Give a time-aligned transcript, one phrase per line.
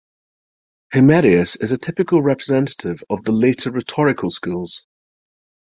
[0.95, 4.83] Himerius is a typical representative of the later rhetorical schools.